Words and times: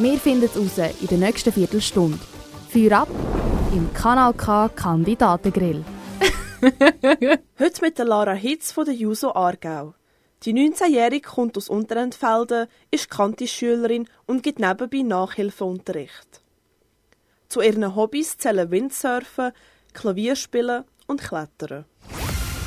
Wir 0.00 0.16
finden 0.16 0.44
es 0.44 0.56
raus 0.56 0.78
in 1.00 1.08
der 1.08 1.18
nächsten 1.18 1.52
Viertelstunde. 1.52 2.20
Feuer 2.72 3.00
ab 3.00 3.08
im 3.72 3.92
Kanal 3.92 4.32
K 4.32 4.68
Kandidatengrill. 4.68 5.84
Heute 7.58 7.80
mit 7.80 7.98
der 7.98 8.04
Lara 8.04 8.32
Hitz 8.32 8.70
von 8.70 8.84
der 8.84 8.94
Juso 8.94 9.34
Aargau. 9.34 9.94
Die 10.44 10.54
19-Jährige 10.54 11.28
kommt 11.28 11.56
aus 11.56 11.68
Unterentfelden, 11.68 12.68
ist 12.92 13.10
Kantischülerin 13.10 14.06
und 14.26 14.44
gibt 14.44 14.60
nebenbei 14.60 15.02
Nachhilfeunterricht. 15.02 16.42
Zu 17.48 17.60
ihren 17.60 17.96
Hobbys 17.96 18.38
zählen 18.38 18.70
Windsurfen, 18.70 19.50
Klavierspielen 19.94 20.84
und 21.08 21.22
Klettern. 21.22 21.86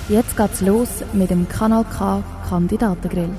Jetzt 0.09 0.35
geht's 0.35 0.59
los 0.59 0.89
mit 1.13 1.29
dem 1.29 1.47
Kanal 1.47 1.85
K 1.85 2.21
Kandidatengrill. 2.49 3.29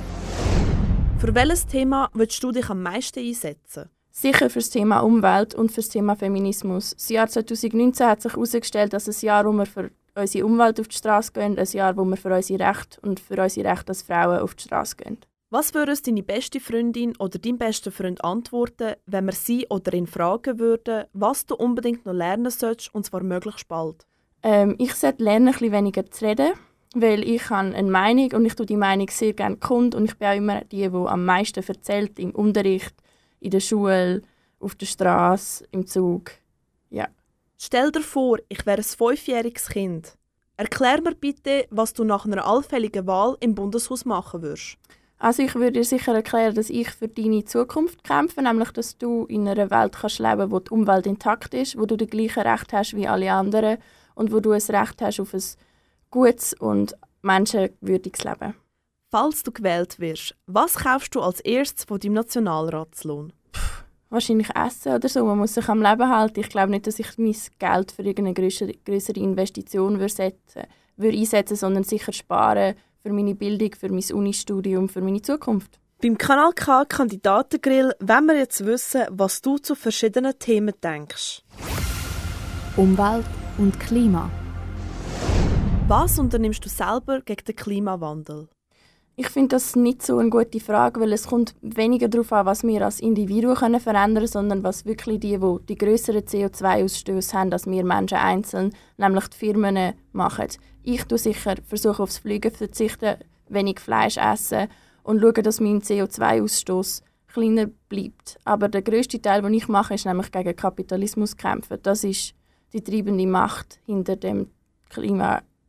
Für 1.23 1.37
welches 1.37 1.69
Thema 1.69 2.11
willst 2.15 2.43
du 2.43 2.51
dich 2.51 2.69
am 2.69 2.83
meisten 2.83 3.21
einsetzen? 3.21 3.89
Sicher 4.11 4.51
für 4.51 4.59
das 4.59 4.71
Thema 4.71 4.99
Umwelt 5.03 5.55
und 5.55 5.71
für 5.71 5.81
das 5.81 5.89
Thema 5.89 6.17
Feminismus. 6.17 6.97
Das 6.97 7.09
Jahr 7.11 7.29
2019 7.29 8.09
hat 8.09 8.23
sich 8.23 8.33
herausgestellt, 8.33 8.93
dass 8.93 9.07
ein 9.07 9.25
Jahr, 9.25 9.47
wo 9.47 9.53
wir 9.53 9.67
für 9.67 9.93
unsere 10.17 10.45
Umwelt 10.45 10.81
auf 10.81 10.89
die 10.89 10.97
Straße 10.97 11.31
gehen, 11.31 11.57
ein 11.57 11.67
Jahr, 11.71 11.97
wo 11.97 12.05
wir 12.05 12.17
für 12.17 12.35
unsere 12.35 12.69
Rechte 12.69 13.01
und 13.03 13.21
für 13.21 13.41
unsere 13.41 13.71
Rechte 13.71 13.91
als 13.91 14.03
Frauen 14.03 14.41
auf 14.41 14.57
die 14.57 14.65
Straße 14.65 14.97
gehen. 14.97 15.19
Was 15.51 15.73
würde 15.75 15.95
deine 15.95 16.25
beste 16.25 16.59
Freundin 16.59 17.17
oder 17.19 17.39
dein 17.39 17.57
bester 17.57 17.93
Freund 17.93 18.25
antworten, 18.25 18.95
wenn 19.07 19.27
wir 19.27 19.33
sie 19.33 19.69
oder 19.71 19.95
ihn 19.95 20.09
fragen 20.09 20.59
würden, 20.59 21.05
was 21.13 21.47
du 21.47 21.55
unbedingt 21.55 22.05
noch 22.05 22.15
lernen 22.15 22.51
sollst, 22.51 22.93
und 22.93 23.07
zwar 23.07 23.23
möglichst 23.23 23.69
bald? 23.69 24.09
Ähm, 24.43 24.75
ich 24.79 24.93
sollte 24.95 25.23
lernen, 25.23 25.47
ein 25.47 25.53
bisschen 25.53 25.71
weniger 25.71 26.05
zu 26.11 26.25
reden, 26.25 26.55
weil 26.95 27.25
ich 27.29 27.51
habe 27.51 27.75
eine 27.75 27.91
Meinung 27.91 28.33
und 28.33 28.45
ich 28.45 28.55
tue 28.55 28.67
die 28.67 28.77
Meinung 28.77 29.09
sehr 29.11 29.33
gerne 29.33 29.57
kund 29.57 29.95
und 29.95 30.05
ich 30.05 30.17
bin 30.17 30.29
auch 30.29 30.37
immer 30.37 30.61
die, 30.63 30.89
die 30.89 30.95
am 30.95 31.25
meisten 31.25 31.65
erzählt 31.67 32.19
im 32.19 32.33
Unterricht, 32.33 32.95
in 33.41 33.51
der 33.51 33.61
Schule, 33.61 34.23
auf 34.61 34.75
der 34.75 34.87
Straße, 34.87 35.67
im 35.71 35.87
Zug. 35.87 36.33
Ja. 36.91 37.09
Stell 37.59 37.91
dir 37.91 38.03
vor, 38.03 38.39
ich 38.49 38.65
wäre 38.67 38.79
ein 38.79 38.85
fünfjähriges 38.85 39.69
Kind. 39.69 40.17
Erklär 40.57 41.01
mir 41.01 41.15
bitte, 41.15 41.67
was 41.71 41.93
du 41.93 42.05
nach 42.05 42.25
einer 42.25 42.47
allfälligen 42.47 43.07
Wahl 43.07 43.37
im 43.41 43.55
Bundeshaus 43.55 44.05
machen 44.05 44.43
würdest. 44.43 44.77
Also 45.19 45.43
ich 45.43 45.55
würde 45.55 45.73
dir 45.73 45.85
sicher 45.85 46.15
erklären, 46.15 46.55
dass 46.55 46.69
ich 46.69 46.91
für 46.91 47.07
deine 47.07 47.45
Zukunft 47.45 48.03
kämpfe, 48.03 48.43
nämlich 48.43 48.73
dass 48.73 48.99
du 48.99 49.25
in 49.27 49.47
einer 49.47 49.71
Welt 49.71 49.97
kannst 50.01 50.19
leben, 50.19 50.51
wo 50.51 50.59
die 50.59 50.71
Umwelt 50.71 51.07
intakt 51.07 51.55
ist, 51.55 51.79
wo 51.79 51.87
du 51.87 51.97
die 51.97 52.09
gleichen 52.09 52.43
Rechte 52.43 52.77
hast 52.77 52.97
wie 52.97 53.07
alle 53.07 53.33
anderen 53.33 53.79
und 54.17 54.33
wo 54.33 54.41
du 54.41 54.51
ein 54.51 54.61
Recht 54.61 55.01
hast 55.01 55.21
auf 55.21 55.33
ein 55.33 55.43
gutes 56.13 56.55
und 56.55 56.95
menschenwürdiges 57.23 58.23
Leben. 58.23 58.55
Falls 59.11 59.43
du 59.43 59.51
gewählt 59.51 59.99
wirst, 59.99 60.37
was 60.47 60.77
kaufst 60.77 61.15
du 61.15 61.21
als 61.21 61.41
erstes 61.41 61.85
von 61.85 61.99
deinem 61.99 62.15
Nationalratslohn? 62.15 63.33
Wahrscheinlich 64.09 64.49
Essen 64.55 64.95
oder 64.95 65.09
so. 65.09 65.25
Man 65.25 65.39
muss 65.39 65.55
sich 65.55 65.69
am 65.69 65.83
Leben 65.83 66.09
halten. 66.09 66.41
Ich 66.41 66.51
glaube 66.51 66.71
nicht, 66.71 66.87
dass 66.87 66.99
ich 66.99 67.19
mein 67.19 67.35
Geld 67.59 67.93
für 67.93 68.03
irgendeine 68.03 68.35
größere, 68.35 68.75
größere 68.85 69.19
Investition 69.19 69.99
würde 69.99 70.13
setzen, 70.13 70.63
würde 70.97 71.19
einsetzen 71.19 71.57
sondern 71.57 71.85
sicher 71.85 72.13
sparen 72.13 72.75
für 73.03 73.13
meine 73.13 73.35
Bildung, 73.35 73.71
für 73.75 73.89
mein 73.89 74.05
Unistudium, 74.13 74.89
für 74.89 75.01
meine 75.01 75.23
Zukunft. 75.23 75.81
Beim 76.03 76.19
Kanal 76.19 76.53
K 76.53 76.85
Kandidatengrill 76.85 77.95
wollen 78.01 78.27
wir 78.27 78.37
jetzt 78.37 78.65
wissen, 78.67 79.03
was 79.11 79.41
du 79.41 79.59
zu 79.59 79.75
verschiedenen 79.75 80.39
Themen 80.39 80.75
denkst. 80.83 81.43
Umwelt 82.77 83.25
und 83.59 83.79
Klima. 83.81 84.31
Was 85.95 86.19
unternimmst 86.19 86.65
du 86.65 86.71
selber 86.71 87.21
gegen 87.21 87.45
den 87.45 87.55
Klimawandel? 87.55 88.49
Ich 89.15 89.29
finde 89.29 89.57
das 89.57 89.77
nicht 89.77 90.01
so 90.01 90.17
eine 90.17 90.31
gute 90.31 90.59
Frage, 90.59 90.99
weil 91.03 91.13
es 91.13 91.27
kommt 91.27 91.55
weniger 91.61 92.09
darauf 92.09 92.33
an, 92.33 92.47
was 92.47 92.63
wir 92.63 92.83
als 92.83 93.01
Individuen 93.01 93.57
können 93.57 93.79
verändern 93.79 94.15
können, 94.15 94.27
sondern 94.27 94.63
was 94.63 94.87
wirklich 94.87 95.21
die, 95.21 95.39
die 95.39 95.57
die 95.69 95.77
größeren 95.77 96.23
CO2-Ausstöße 96.23 97.35
haben, 97.35 97.53
als 97.53 97.67
wir 97.67 97.85
Menschen 97.85 98.17
einzeln, 98.17 98.75
nämlich 98.97 99.29
die 99.29 99.37
Firmen 99.37 99.93
machen. 100.13 100.49
Ich 100.83 101.05
tue 101.05 101.19
sicher 101.19 101.57
versuche 101.67 102.03
aufs 102.03 102.17
Fliegen 102.17 102.53
zu 102.53 102.57
verzichten, 102.57 103.17
wenig 103.51 103.79
Fleisch 103.79 104.17
essen 104.17 104.69
und 105.03 105.21
schaue, 105.21 105.43
dass 105.43 105.61
mein 105.61 105.83
CO2-Ausstoß 105.83 107.03
kleiner 107.35 107.67
bleibt. 107.91 108.39
Aber 108.47 108.71
der 108.71 108.81
größte 108.81 109.21
Teil, 109.21 109.43
den 109.43 109.53
ich 109.53 109.69
mache, 109.69 109.93
ist 109.93 110.07
nämlich 110.07 110.33
gegen 110.33 110.57
Kapitalismus 110.57 111.37
kämpfen. 111.37 111.81
Das 111.83 112.03
ist 112.03 112.33
die 112.73 112.83
treibende 112.83 113.27
Macht 113.27 113.79
hinter 113.85 114.17
dem 114.17 114.49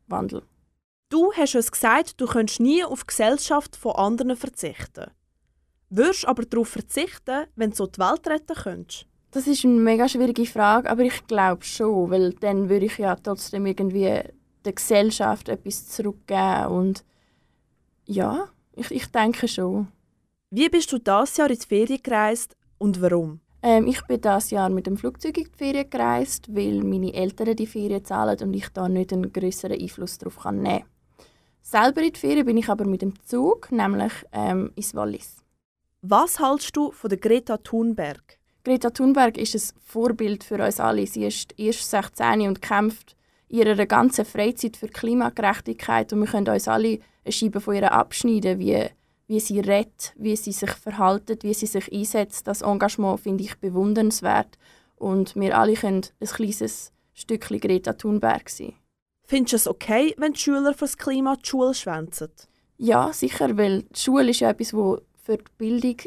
Klimawandel. 0.07 0.43
Du 1.09 1.31
hast 1.33 1.55
uns 1.55 1.71
gesagt, 1.71 2.19
du 2.19 2.25
könntest 2.25 2.59
nie 2.59 2.83
auf 2.83 3.01
die 3.01 3.07
Gesellschaft 3.07 3.75
von 3.75 3.95
anderen 3.95 4.35
verzichten. 4.35 5.11
Würdest 5.89 6.27
aber 6.27 6.43
darauf 6.43 6.69
verzichten, 6.69 7.45
wenn 7.55 7.69
du 7.69 7.75
so 7.75 7.87
die 7.87 7.99
Welt 7.99 8.25
retten 8.27 8.55
könntest? 8.55 9.05
Das 9.31 9.47
ist 9.47 9.63
eine 9.63 9.73
mega 9.73 10.07
schwierige 10.07 10.45
Frage, 10.45 10.89
aber 10.89 11.03
ich 11.03 11.25
glaube 11.27 11.63
schon, 11.63 12.09
weil 12.09 12.33
dann 12.33 12.69
würde 12.69 12.85
ich 12.85 12.97
ja 12.97 13.15
trotzdem 13.15 13.65
irgendwie 13.65 14.21
der 14.65 14.73
Gesellschaft 14.73 15.49
etwas 15.49 15.87
zurückgeben 15.87 16.67
und 16.67 17.03
ja, 18.05 18.47
ich, 18.75 18.91
ich 18.91 19.07
denke 19.07 19.47
schon. 19.47 19.87
Wie 20.49 20.69
bist 20.69 20.91
du 20.91 20.99
das 20.99 21.37
Jahr 21.37 21.49
in 21.49 21.57
die 21.57 21.65
Ferien 21.65 22.01
gereist 22.01 22.55
und 22.77 23.01
warum? 23.01 23.39
Ähm, 23.65 23.87
ich 23.87 24.01
bin 24.01 24.19
das 24.19 24.51
Jahr 24.51 24.69
mit 24.69 24.87
dem 24.87 24.97
Flugzeug 24.97 25.37
in 25.37 25.45
die 25.45 25.57
Ferien 25.57 25.89
gereist, 25.89 26.53
weil 26.53 26.83
meine 26.83 27.13
Eltern 27.13 27.55
die 27.55 27.65
Ferien 27.65 28.03
zahlen 28.03 28.37
und 28.41 28.53
ich 28.53 28.67
da 28.69 28.89
nicht 28.89 29.13
einen 29.13 29.31
größeren 29.31 29.79
Einfluss 29.79 30.17
darauf 30.17 30.43
nehmen 30.51 30.65
kann. 30.65 30.83
Selber 31.61 32.01
in 32.01 32.11
die 32.11 32.19
Ferien 32.19 32.45
bin 32.45 32.57
ich 32.57 32.67
aber 32.67 32.83
mit 32.83 33.01
dem 33.01 33.13
Zug, 33.23 33.71
nämlich 33.71 34.11
ähm, 34.33 34.73
ins 34.75 34.93
Wallis. 34.93 35.37
Was 36.01 36.41
hältst 36.41 36.75
du 36.75 36.91
von 36.91 37.09
der 37.09 37.17
Greta 37.17 37.55
Thunberg? 37.55 38.37
Greta 38.65 38.89
Thunberg 38.89 39.37
ist 39.37 39.55
ein 39.55 39.79
Vorbild 39.81 40.43
für 40.43 40.61
uns 40.61 40.81
alle. 40.81 41.07
Sie 41.07 41.25
ist 41.25 41.57
erst 41.57 41.89
16 41.89 42.41
und 42.41 42.61
kämpft 42.61 43.15
in 43.47 43.59
ihrer 43.59 43.85
ganzen 43.85 44.25
Freizeit 44.25 44.75
für 44.75 44.89
Klimagerechtigkeit 44.89 46.11
und 46.11 46.19
wir 46.19 46.27
können 46.27 46.49
uns 46.49 46.67
alle 46.67 46.99
eine 47.23 47.31
Scheibe 47.31 47.61
von 47.61 47.75
ihr 47.75 47.89
abschneiden, 47.89 48.59
wie, 48.59 48.89
wie 49.33 49.39
sie 49.39 49.59
redet, 49.59 50.13
wie 50.15 50.35
sie 50.35 50.51
sich 50.51 50.69
verhaltet, 50.69 51.43
wie 51.43 51.55
sie 51.55 51.65
sich 51.65 51.91
einsetzt. 51.91 52.45
Das 52.45 52.61
Engagement 52.61 53.19
finde 53.19 53.43
ich 53.43 53.57
bewundernswert 53.57 54.59
und 54.95 55.35
wir 55.35 55.57
alle 55.57 55.73
können 55.73 56.05
ein 56.21 56.27
kleines 56.27 56.91
Stückchen 57.15 57.59
Greta 57.59 57.93
Thunberg 57.93 58.47
sein. 58.47 58.73
Findest 59.25 59.53
du 59.53 59.55
es 59.55 59.67
okay, 59.67 60.13
wenn 60.19 60.33
die 60.33 60.39
Schüler 60.39 60.73
für 60.73 60.85
das 60.85 60.97
Klima 60.97 61.35
die 61.35 61.49
Schule 61.49 61.73
schwänzen? 61.73 62.29
Ja, 62.77 63.11
sicher, 63.11 63.57
weil 63.57 63.81
die 63.81 63.99
Schule 63.99 64.29
ist 64.29 64.41
ja 64.41 64.51
etwas, 64.51 64.71
wo 64.71 64.99
für 65.23 65.37
die 65.37 65.43
Bildung, 65.57 65.97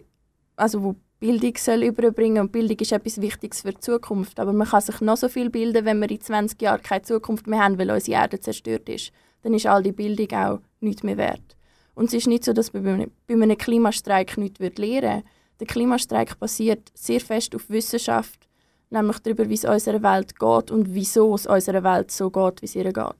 also 0.54 0.84
wo 0.84 0.94
Bildung 1.18 1.56
soll 1.56 1.82
überbringen 1.82 2.42
und 2.42 2.52
Bildung 2.52 2.78
ist 2.78 2.92
etwas 2.92 3.20
Wichtiges 3.20 3.62
für 3.62 3.72
die 3.72 3.80
Zukunft. 3.80 4.38
Aber 4.38 4.52
man 4.52 4.68
kann 4.68 4.82
sich 4.82 5.00
noch 5.00 5.16
so 5.16 5.28
viel 5.28 5.50
bilden, 5.50 5.84
wenn 5.84 5.98
wir 5.98 6.10
in 6.10 6.20
20 6.20 6.62
Jahren 6.62 6.82
keine 6.82 7.02
Zukunft 7.02 7.48
mehr 7.48 7.64
haben, 7.64 7.76
weil 7.76 7.90
unsere 7.90 8.20
Erde 8.20 8.38
zerstört 8.38 8.88
ist. 8.88 9.10
Dann 9.42 9.54
ist 9.54 9.66
all 9.66 9.82
die 9.82 9.90
Bildung 9.90 10.30
auch 10.38 10.60
nichts 10.78 11.02
mehr 11.02 11.16
wert. 11.16 11.55
Und 11.96 12.06
es 12.06 12.14
ist 12.14 12.28
nicht 12.28 12.44
so, 12.44 12.52
dass 12.52 12.72
man 12.72 13.10
bei 13.26 13.34
einem 13.34 13.58
Klimastreik 13.58 14.38
nichts 14.38 14.60
lernen 14.60 14.76
würde. 14.78 15.22
Der 15.58 15.66
Klimastreik 15.66 16.38
basiert 16.38 16.92
sehr 16.94 17.20
fest 17.20 17.56
auf 17.56 17.68
Wissenschaft 17.68 18.46
nämlich 18.90 19.18
darüber, 19.18 19.48
wie 19.48 19.54
es 19.54 19.64
unserer 19.64 20.02
Welt 20.02 20.38
geht 20.38 20.70
und 20.70 20.94
wieso 20.94 21.34
es 21.34 21.46
unserer 21.46 21.82
Welt 21.82 22.10
so 22.10 22.30
geht, 22.30 22.62
wie 22.62 22.66
es 22.66 22.76
ihr 22.76 22.92
geht. 22.92 23.14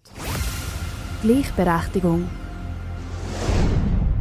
Gleichberechtigung. 1.22 2.28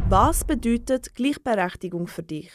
Was 0.08 0.44
bedeutet 0.44 1.14
Gleichberechtigung 1.14 2.06
für 2.06 2.22
dich? 2.22 2.50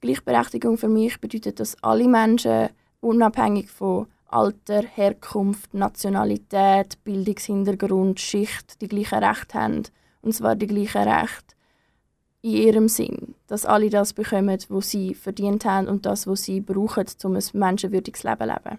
Gleichberechtigung 0.00 0.78
für 0.78 0.88
mich 0.88 1.20
bedeutet, 1.20 1.60
dass 1.60 1.82
alle 1.82 2.08
Menschen 2.08 2.68
unabhängig 3.00 3.70
von 3.70 4.06
Alter, 4.26 4.82
Herkunft, 4.82 5.74
Nationalität, 5.74 7.02
Bildungshintergrund, 7.04 8.20
Schicht 8.20 8.80
die 8.80 8.88
gleichen 8.88 9.24
Rechte 9.24 9.58
haben. 9.58 9.82
Und 10.22 10.34
zwar 10.34 10.56
die 10.56 10.66
gleichen 10.66 11.08
Rechte 11.08 11.54
in 12.42 12.52
ihrem 12.52 12.88
Sinn, 12.88 13.34
dass 13.46 13.66
alle 13.66 13.90
das 13.90 14.12
bekommen, 14.12 14.58
was 14.68 14.90
sie 14.90 15.14
verdient 15.14 15.64
haben 15.64 15.88
und 15.88 16.06
das, 16.06 16.26
was 16.26 16.44
sie 16.44 16.60
brauchen, 16.60 17.06
um 17.24 17.36
ein 17.36 17.44
menschenwürdiges 17.52 18.22
Leben 18.22 18.38
zu 18.38 18.46
leben. 18.46 18.78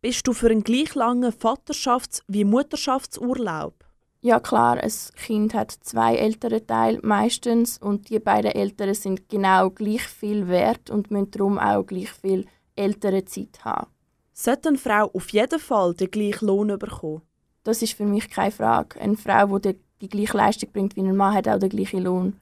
Bist 0.00 0.26
du 0.26 0.32
für 0.32 0.50
einen 0.50 0.64
gleich 0.64 0.94
langen 0.94 1.32
Vaterschafts- 1.32 2.22
wie 2.28 2.44
Mutterschaftsurlaub? 2.44 3.74
Ja 4.20 4.40
klar, 4.40 4.78
ein 4.78 4.92
Kind 5.14 5.54
hat 5.54 5.70
zwei 5.70 6.16
ältere 6.16 6.66
Teile 6.66 6.98
meistens 7.02 7.78
und 7.78 8.10
die 8.10 8.18
beiden 8.18 8.52
Eltern 8.52 8.94
sind 8.94 9.28
genau 9.28 9.70
gleich 9.70 10.02
viel 10.02 10.48
wert 10.48 10.90
und 10.90 11.10
müssen 11.10 11.30
darum 11.30 11.58
auch 11.58 11.84
gleich 11.84 12.10
viel 12.10 12.46
Elternzeit 12.74 13.64
haben. 13.64 13.88
Sollte 14.32 14.70
eine 14.70 14.78
Frau 14.78 15.10
auf 15.12 15.30
jeden 15.30 15.60
Fall 15.60 15.94
den 15.94 16.10
gleichen 16.10 16.46
Lohn 16.46 16.78
bekommen? 16.78 17.22
Das 17.62 17.82
ist 17.82 17.94
für 17.94 18.04
mich 18.04 18.28
keine 18.28 18.50
Frage. 18.50 19.00
Eine 19.00 19.16
Frau, 19.16 19.58
die 19.58 19.76
die 20.00 20.08
gleiche 20.08 20.36
Leistung 20.36 20.70
bringt 20.72 20.96
wie 20.96 21.00
ein 21.00 21.16
Mann, 21.16 21.34
hat 21.34 21.48
auch 21.48 21.58
den 21.58 21.70
gleichen 21.70 22.02
Lohn 22.02 22.34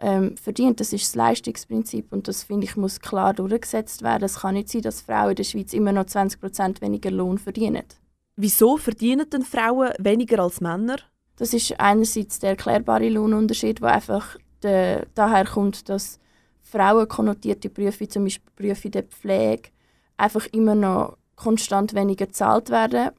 ähm, 0.00 0.36
verdient. 0.36 0.80
Das 0.80 0.92
ist 0.92 1.04
das 1.04 1.14
Leistungsprinzip 1.14 2.12
und 2.12 2.28
das 2.28 2.42
finde 2.42 2.66
ich 2.66 2.76
muss 2.76 3.00
klar 3.00 3.34
durchgesetzt 3.34 4.02
werden. 4.02 4.24
Es 4.24 4.40
kann 4.40 4.54
nicht 4.54 4.68
sein, 4.68 4.82
dass 4.82 5.00
Frauen 5.00 5.30
in 5.30 5.36
der 5.36 5.44
Schweiz 5.44 5.72
immer 5.72 5.92
noch 5.92 6.04
20% 6.04 6.80
weniger 6.80 7.10
Lohn 7.10 7.38
verdienen. 7.38 7.84
Wieso 8.36 8.76
verdienen 8.76 9.28
denn 9.30 9.42
Frauen 9.42 9.92
weniger 9.98 10.40
als 10.42 10.60
Männer? 10.60 10.96
Das 11.36 11.52
ist 11.52 11.78
einerseits 11.78 12.38
der 12.38 12.50
erklärbare 12.50 13.08
Lohnunterschied, 13.08 13.80
der 13.80 13.92
einfach 13.92 14.36
de, 14.62 15.06
daher 15.14 15.46
kommt, 15.46 15.88
dass 15.88 16.18
Frauen 16.62 17.08
konnotierte 17.08 17.70
Berufe, 17.70 18.00
wie 18.00 18.08
zum 18.08 18.24
Beispiel 18.24 18.52
Berufe 18.56 18.90
der 18.90 19.04
Pflege, 19.04 19.70
einfach 20.16 20.46
immer 20.46 20.74
noch 20.74 21.16
konstant 21.36 21.94
weniger 21.94 22.26
gezahlt 22.26 22.70
werden. 22.70 23.10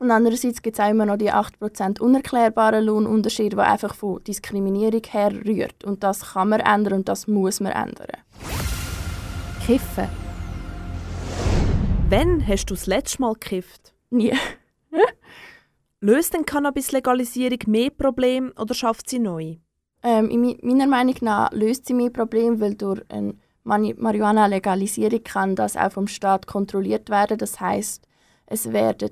Und 0.00 0.10
andererseits 0.10 0.62
gibt 0.62 0.78
es 0.78 0.84
auch 0.84 0.88
immer 0.88 1.04
noch 1.04 1.18
die 1.18 1.30
8% 1.30 2.00
unerklärbaren 2.00 2.82
Lohnunterschied, 2.82 3.52
der 3.52 3.70
einfach 3.70 3.94
von 3.94 4.24
Diskriminierung 4.24 5.02
herrührt. 5.06 5.84
Und 5.84 6.02
das 6.02 6.32
kann 6.32 6.48
man 6.48 6.60
ändern 6.60 7.00
und 7.00 7.08
das 7.08 7.28
muss 7.28 7.60
man 7.60 7.72
ändern. 7.72 8.08
Kiffen. 9.66 10.08
Wann 12.08 12.48
hast 12.48 12.64
du 12.70 12.74
das 12.74 12.86
letzte 12.86 13.20
Mal 13.20 13.34
gekifft? 13.34 13.92
Nie. 14.08 14.32
Löst 16.00 16.32
denn 16.32 16.46
Cannabis-Legalisierung 16.46 17.58
mehr 17.66 17.90
Probleme 17.90 18.54
oder 18.58 18.72
schafft 18.72 19.10
sie 19.10 19.18
neu? 19.18 19.56
Ähm, 20.02 20.30
in 20.30 20.56
meiner 20.62 20.86
Meinung 20.86 21.16
nach 21.20 21.52
löst 21.52 21.84
sie 21.84 21.92
mehr 21.92 22.08
Probleme, 22.08 22.58
weil 22.58 22.74
durch 22.74 23.02
eine 23.10 23.34
Marihuana-Legalisierung 23.64 25.22
kann 25.24 25.56
das 25.56 25.76
auch 25.76 25.92
vom 25.92 26.06
Staat 26.06 26.46
kontrolliert 26.46 27.10
werden. 27.10 27.36
Das 27.36 27.60
heißt, 27.60 28.08
es, 28.46 28.72
werden, 28.72 29.10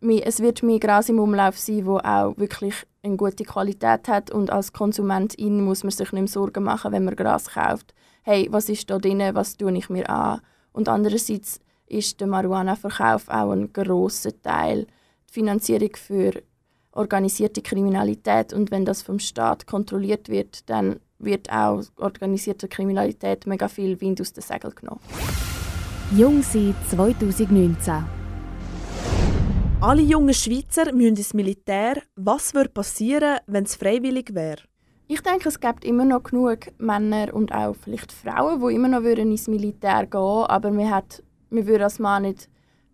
es 0.00 0.40
wird 0.40 0.62
mehr 0.62 0.78
Gras 0.78 1.08
im 1.08 1.18
Umlauf 1.18 1.58
sein, 1.58 1.86
wo 1.86 1.98
auch 1.98 2.36
wirklich 2.36 2.74
eine 3.02 3.16
gute 3.16 3.44
Qualität 3.44 4.08
hat 4.08 4.30
und 4.30 4.50
als 4.50 4.72
Konsumentin 4.72 5.64
muss 5.64 5.82
man 5.82 5.90
sich 5.90 6.12
nicht 6.12 6.22
mehr 6.22 6.28
Sorgen 6.28 6.64
machen, 6.64 6.92
wenn 6.92 7.04
man 7.04 7.16
Gras 7.16 7.50
kauft. 7.50 7.94
Hey, 8.22 8.48
was 8.50 8.68
ist 8.68 8.88
da 8.90 8.98
drin? 8.98 9.22
Was 9.32 9.56
tue 9.56 9.76
ich 9.76 9.88
mir 9.88 10.08
an? 10.08 10.40
Und 10.72 10.88
andererseits 10.88 11.60
ist 11.86 12.20
der 12.20 12.26
Marihuana-Verkauf 12.26 13.28
auch 13.28 13.50
ein 13.52 13.72
grosser 13.72 14.40
Teil 14.42 14.86
die 15.28 15.32
Finanzierung 15.32 15.96
für 15.96 16.32
organisierte 16.92 17.62
Kriminalität 17.62 18.52
und 18.52 18.70
wenn 18.70 18.84
das 18.84 19.02
vom 19.02 19.18
Staat 19.18 19.66
kontrolliert 19.66 20.28
wird, 20.28 20.68
dann 20.68 21.00
wird 21.18 21.50
auch 21.50 21.82
organisierte 21.96 22.68
Kriminalität 22.68 23.46
mega 23.46 23.68
viel 23.68 24.00
Wind 24.00 24.20
aus 24.20 24.32
den 24.32 24.42
Segeln 24.42 24.74
genommen. 24.74 25.00
Jung 26.16 26.42
sein 26.42 26.74
2019. 26.88 28.17
Alle 29.80 30.02
jungen 30.02 30.34
Schweizer 30.34 30.92
müssen 30.92 31.16
ins 31.16 31.34
Militär. 31.34 32.02
Was 32.16 32.52
würde 32.52 32.68
passieren, 32.68 33.38
wenn 33.46 33.62
es 33.62 33.76
freiwillig 33.76 34.34
wäre? 34.34 34.62
Ich 35.06 35.20
denke, 35.20 35.48
es 35.48 35.60
gibt 35.60 35.84
immer 35.84 36.04
noch 36.04 36.24
genug 36.24 36.66
Männer 36.78 37.32
und 37.32 37.52
auch 37.52 37.76
vielleicht 37.76 38.10
Frauen, 38.10 38.60
die 38.60 38.74
immer 38.74 38.88
noch 38.88 39.04
ins 39.04 39.46
Militär 39.46 40.06
gehen 40.06 40.20
würden, 40.20 40.50
aber 40.50 40.72
man, 40.72 40.90
hat, 40.90 41.22
man 41.50 41.64
würde 41.64 41.84
als 41.84 42.00
Mann 42.00 42.22
nicht 42.22 42.48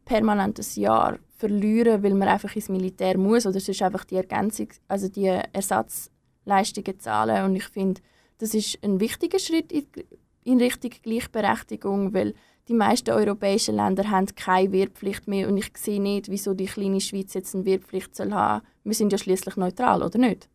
permanent 0.05 0.59
ein 0.59 0.81
Jahr 0.81 1.19
verlieren, 1.39 2.03
weil 2.03 2.13
man 2.13 2.29
einfach 2.29 2.55
ins 2.55 2.69
Militär 2.69 3.17
muss 3.17 3.47
oder 3.47 3.61
sonst 3.61 3.81
einfach 3.81 4.05
die 4.05 4.17
Ergänzung, 4.17 4.69
also 4.87 5.09
die 5.09 5.41
Ersatzleistungen 5.55 7.01
zahlen. 7.01 7.47
Und 7.47 7.57
ich 7.57 7.65
finde, 7.65 8.03
das 8.37 8.53
ist 8.53 8.79
ein 8.85 9.01
wichtiger 9.01 9.39
Schritt 9.39 9.73
in 10.45 10.59
Richtung 10.59 10.91
Gleichberechtigung, 11.03 12.13
weil 12.13 12.35
die 12.69 12.75
meisten 12.75 13.11
europäischen 13.11 13.77
Länder 13.77 14.11
haben 14.11 14.27
keine 14.35 14.73
Wehrpflicht 14.73 15.29
mehr 15.29 15.49
und 15.49 15.57
ich 15.57 15.71
sehe 15.77 16.01
nicht, 16.01 16.31
wieso 16.31 16.55
die 16.55 16.67
kleine 16.67 17.01
Schweiz 17.01 17.35
jetzt 17.35 17.55
eine 17.55 17.65
Wehrpflicht 17.65 18.17
soll 18.17 18.33
haben. 18.33 18.65
Wir 18.85 18.95
sind 18.95 19.13
ja 19.13 19.19
schließlich 19.19 19.57
neutral, 19.57 20.03
oder 20.03 20.19
nicht? 20.19 20.49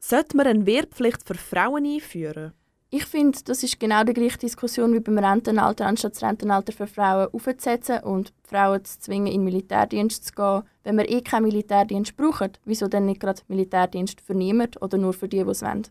Sollte 0.00 0.36
man 0.36 0.46
eine 0.46 0.66
Wehrpflicht 0.66 1.26
für 1.26 1.34
Frauen 1.34 1.86
einführen? 1.86 2.52
Ich 2.94 3.06
finde, 3.06 3.38
das 3.44 3.62
ist 3.62 3.80
genau 3.80 4.04
die 4.04 4.12
gleiche 4.12 4.36
Diskussion 4.36 4.92
wie 4.92 5.00
beim 5.00 5.16
Rentenalter, 5.16 5.86
anstatt 5.86 6.14
das 6.14 6.22
Rentenalter 6.22 6.72
für 6.72 6.86
Frauen 6.86 7.28
aufzusetzen 7.32 8.00
und 8.00 8.34
Frauen 8.42 8.84
zu 8.84 8.98
zwingen, 8.98 9.28
in 9.28 9.40
den 9.40 9.44
Militärdienst 9.44 10.26
zu 10.26 10.32
gehen. 10.34 10.62
Wenn 10.82 10.98
wir 10.98 11.08
eh 11.08 11.22
keinen 11.22 11.44
Militärdienst 11.44 12.16
brauchen, 12.16 12.52
wieso 12.66 12.88
dann 12.88 13.06
nicht 13.06 13.20
gerade 13.20 13.40
Militärdienst 13.48 14.20
für 14.20 14.34
niemanden 14.34 14.76
oder 14.82 14.98
nur 14.98 15.14
für 15.14 15.26
die, 15.28 15.42
die 15.42 15.50
es 15.50 15.62
wollen? 15.62 15.86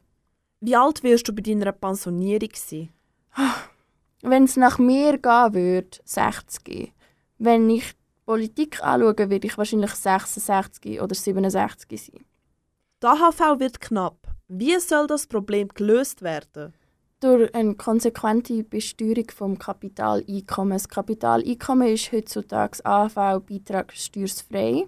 Wie 0.59 0.75
alt 0.75 1.01
wirst 1.01 1.27
du 1.27 1.33
bei 1.33 1.41
deiner 1.41 1.71
Pensionierung 1.71 2.51
sein? 2.53 2.89
Wenn 4.21 4.43
es 4.43 4.57
nach 4.57 4.77
mir 4.77 5.17
gehen 5.17 5.53
würde, 5.53 5.97
60. 6.03 6.93
Wenn 7.37 7.69
ich 7.69 7.93
Politik 8.25 8.83
anschaue, 8.83 9.29
würde 9.29 9.47
ich 9.47 9.57
wahrscheinlich 9.57 9.91
66 9.91 11.01
oder 11.01 11.15
67 11.15 12.01
sein. 12.01 12.25
Die 13.01 13.07
AHV 13.07 13.59
wird 13.59 13.81
knapp. 13.81 14.17
Wie 14.47 14.77
soll 14.79 15.07
das 15.07 15.27
Problem 15.27 15.69
gelöst 15.69 16.21
werden? 16.21 16.73
durch 17.21 17.53
eine 17.53 17.75
konsequente 17.75 18.63
Besteuerung 18.63 19.29
vom 19.33 19.57
Kapitaleinkommen. 19.57 20.73
Das 20.73 20.89
Kapitaleinkommen 20.89 21.87
ist 21.87 22.11
heutzutage 22.11 22.83
AV-beitragssteuersfrei. 22.83 24.87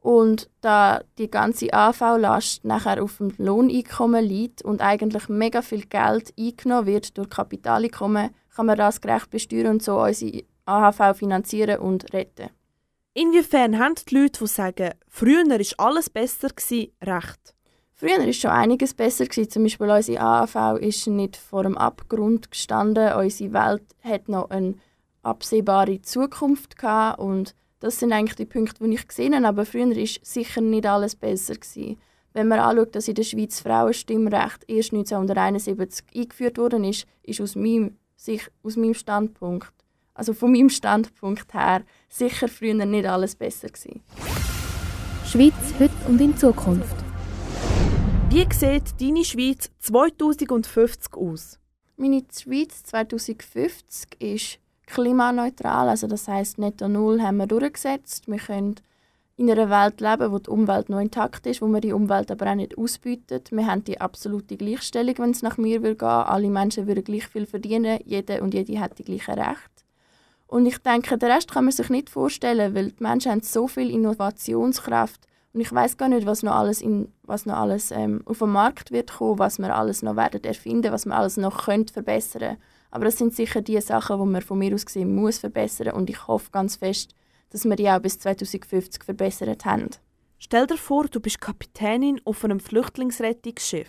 Und 0.00 0.50
da 0.60 1.02
die 1.18 1.30
ganze 1.30 1.72
AV-Last 1.72 2.64
nachher 2.64 3.00
auf 3.02 3.18
dem 3.18 3.32
Lohneinkommen 3.38 4.24
liegt 4.24 4.62
und 4.62 4.80
eigentlich 4.80 5.28
mega 5.28 5.62
viel 5.62 5.84
Geld 5.86 6.32
eingenommen 6.38 6.86
wird 6.86 7.18
durch 7.18 7.28
Kapitaleinkommen, 7.28 8.30
kann 8.56 8.66
man 8.66 8.78
das 8.78 9.00
gerecht 9.00 9.30
besteuern 9.30 9.66
und 9.66 9.82
so 9.82 10.00
unsere 10.02 10.42
AHV 10.64 11.18
finanzieren 11.18 11.78
und 11.80 12.12
retten. 12.12 12.48
Inwiefern 13.14 13.78
haben 13.78 13.94
die 14.08 14.14
Leute, 14.14 14.40
die 14.44 14.46
sagen, 14.46 14.90
früher 15.08 15.46
war 15.46 15.86
alles 15.86 16.10
besser, 16.10 16.48
recht? 17.02 17.56
Früher 17.98 18.18
war 18.18 18.32
schon 18.34 18.50
einiges 18.50 18.92
besser. 18.92 19.24
Gewesen. 19.24 19.50
Zum 19.50 19.62
Beispiel 19.62 19.88
unsere 19.88 20.20
AAV 20.20 20.78
ist 20.80 21.06
nicht 21.06 21.38
vor 21.38 21.62
dem 21.62 21.78
Abgrund 21.78 22.50
gestanden. 22.50 23.14
Unsere 23.14 23.54
Welt 23.54 23.84
hat 24.02 24.28
noch 24.28 24.50
eine 24.50 24.74
absehbare 25.22 26.02
Zukunft 26.02 26.76
gehabt. 26.76 27.18
Und 27.18 27.54
das 27.80 27.98
sind 27.98 28.12
eigentlich 28.12 28.36
die 28.36 28.44
Punkte, 28.44 28.84
die 28.84 28.94
ich 28.94 29.08
gesehen 29.08 29.34
habe. 29.34 29.46
Aber 29.46 29.64
früher 29.64 29.88
war 29.88 30.06
sicher 30.22 30.60
nicht 30.60 30.84
alles 30.84 31.16
besser. 31.16 31.54
Gewesen. 31.54 31.96
Wenn 32.34 32.48
man 32.48 32.58
anschaut, 32.58 32.94
dass 32.94 33.08
in 33.08 33.14
der 33.14 33.22
Schweiz 33.22 33.60
Frauenstimmrecht 33.60 34.68
erst 34.68 34.92
1971 34.92 36.04
eingeführt 36.14 36.58
worden 36.58 36.84
ist, 36.84 37.06
ist 37.22 37.40
aus 37.40 37.56
meinem, 37.56 37.96
sich, 38.16 38.42
aus 38.62 38.76
meinem 38.76 38.94
Standpunkt, 38.94 39.72
also 40.14 40.32
von 40.32 40.52
meinem 40.52 40.70
Standpunkt 40.70 41.52
her, 41.54 41.84
sicher 42.08 42.48
früher 42.48 42.74
nicht 42.74 43.06
alles 43.06 43.36
besser 43.36 43.68
gewesen. 43.68 44.02
Schweiz 45.26 45.54
heute 45.78 45.94
und 46.08 46.20
in 46.20 46.36
Zukunft. 46.36 46.96
Wie 48.30 48.46
sieht 48.52 49.00
deine 49.00 49.24
Schweiz 49.24 49.70
2050 49.80 51.14
aus? 51.14 51.58
Meine 51.96 52.22
Schweiz 52.30 52.82
2050 52.84 54.20
ist 54.20 54.58
klimaneutral, 54.86 55.88
also 55.88 56.06
das 56.06 56.28
heißt 56.28 56.58
Netto 56.58 56.88
Null 56.88 57.22
haben 57.22 57.38
wir 57.38 57.46
durchgesetzt. 57.46 58.28
Wir 58.28 58.38
können 58.38 58.76
in 59.36 59.50
einer 59.50 59.68
Welt 59.68 60.00
leben, 60.00 60.32
wo 60.32 60.38
die 60.38 60.48
Umwelt 60.50 60.88
noch 60.88 61.00
intakt 61.00 61.46
ist, 61.46 61.60
wo 61.60 61.66
man 61.66 61.82
die 61.82 61.92
Umwelt 61.92 62.30
aber 62.30 62.50
auch 62.50 62.54
nicht 62.54 62.78
ausbeutet. 62.78 63.52
Wir 63.52 63.66
haben 63.66 63.84
die 63.84 64.00
absolute 64.00 64.56
Gleichstellung, 64.56 65.14
wenn 65.18 65.30
es 65.30 65.42
nach 65.42 65.58
mir 65.58 65.82
würde 65.82 65.96
gehen. 65.96 66.08
Alle 66.08 66.48
Menschen 66.48 66.86
würden 66.86 67.04
gleich 67.04 67.26
viel 67.26 67.46
verdienen, 67.46 67.98
jeder 68.04 68.42
und 68.42 68.54
jede 68.54 68.80
hat 68.80 68.98
die 68.98 69.04
gleichen 69.04 69.34
Rechte. 69.34 69.84
Und 70.46 70.64
ich 70.64 70.78
denke, 70.78 71.18
den 71.18 71.30
Rest 71.30 71.50
kann 71.50 71.64
man 71.64 71.72
sich 71.72 71.90
nicht 71.90 72.08
vorstellen, 72.08 72.74
weil 72.74 72.92
die 72.92 73.02
Menschen 73.02 73.32
haben 73.32 73.42
so 73.42 73.66
viel 73.66 73.90
Innovationskraft 73.90 75.26
und 75.56 75.62
ich 75.62 75.72
weiß 75.72 75.96
gar 75.96 76.10
nicht, 76.10 76.26
was 76.26 76.42
noch 76.42 76.54
alles, 76.54 76.82
in, 76.82 77.10
was 77.22 77.46
noch 77.46 77.56
alles 77.56 77.90
ähm, 77.90 78.20
auf 78.26 78.40
den 78.40 78.50
Markt 78.50 78.90
wird 78.90 79.10
kommen, 79.10 79.38
was 79.38 79.58
wir 79.58 79.74
alles 79.74 80.02
noch 80.02 80.14
werden 80.14 80.44
erfinden, 80.44 80.92
was 80.92 81.06
wir 81.06 81.16
alles 81.16 81.38
noch 81.38 81.64
könnt 81.64 81.90
verbessern. 81.90 82.58
Aber 82.90 83.06
das 83.06 83.16
sind 83.16 83.34
sicher 83.34 83.62
die 83.62 83.80
Sachen, 83.80 84.18
die 84.18 84.30
man 84.30 84.42
von 84.42 84.58
mir 84.58 84.74
aus 84.74 84.84
gesehen 84.84 85.14
muss 85.14 85.38
verbessern 85.38 85.94
und 85.94 86.10
ich 86.10 86.26
hoffe 86.26 86.50
ganz 86.52 86.76
fest, 86.76 87.14
dass 87.50 87.64
wir 87.64 87.76
die 87.76 87.88
auch 87.90 88.00
bis 88.00 88.18
2050 88.18 89.04
verbessert 89.04 89.64
haben. 89.64 89.90
Stell 90.38 90.66
dir 90.66 90.76
vor, 90.76 91.06
du 91.06 91.20
bist 91.20 91.40
Kapitänin 91.40 92.20
auf 92.24 92.44
einem 92.44 92.60
Flüchtlingsrettungsschiff. 92.60 93.88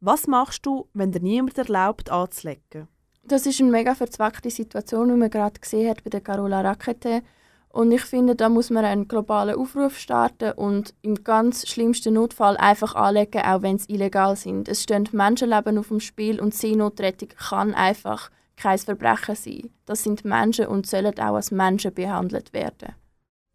Was 0.00 0.26
machst 0.26 0.66
du, 0.66 0.88
wenn 0.94 1.12
dir 1.12 1.20
niemand 1.20 1.58
erlaubt, 1.58 2.10
anzulegen? 2.10 2.88
Das 3.22 3.46
ist 3.46 3.60
eine 3.60 3.70
mega 3.70 3.94
verzwackte 3.94 4.50
Situation, 4.50 5.12
wie 5.12 5.18
man 5.18 5.30
gerade 5.30 5.60
gesehen 5.60 5.90
hat 5.90 6.02
bei 6.02 6.10
der 6.10 6.20
Carola 6.20 6.62
Rakete. 6.62 7.22
Und 7.68 7.92
ich 7.92 8.02
finde, 8.02 8.34
da 8.34 8.48
muss 8.48 8.70
man 8.70 8.84
einen 8.84 9.06
globalen 9.06 9.54
Aufruf 9.54 9.96
starten 9.96 10.52
und 10.52 10.94
im 11.02 11.22
ganz 11.22 11.68
schlimmsten 11.68 12.14
Notfall 12.14 12.56
einfach 12.56 12.94
anlegen, 12.94 13.42
auch 13.42 13.62
wenn 13.62 13.76
es 13.76 13.88
illegal 13.88 14.34
sind. 14.36 14.68
Es 14.68 14.82
stehen 14.82 15.08
Menschenleben 15.12 15.78
auf 15.78 15.88
dem 15.88 16.00
Spiel 16.00 16.40
und 16.40 16.54
Seenotrettung 16.54 17.28
kann 17.28 17.74
einfach 17.74 18.30
kein 18.60 18.78
Verbrechen 18.78 19.34
sein. 19.34 19.70
Das 19.86 20.02
sind 20.02 20.24
Menschen 20.24 20.66
und 20.66 20.86
sollen 20.86 21.18
auch 21.18 21.34
als 21.34 21.50
Menschen 21.50 21.94
behandelt 21.94 22.52
werden. 22.52 22.94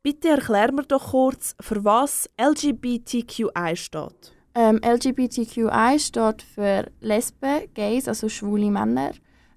Bitte 0.03 0.29
erklär 0.29 0.71
mir 0.71 0.83
doch 0.83 1.11
kurz, 1.11 1.55
für 1.59 1.83
was 1.83 2.29
LGBTQI 2.39 3.75
steht. 3.75 4.33
Ähm, 4.53 4.79
LGBTQI 4.83 5.99
steht 5.99 6.41
für 6.43 6.85
Lesben, 7.01 7.73
Gays, 7.73 8.07
also 8.07 8.29
schwule 8.29 8.71
Männer, 8.71 9.11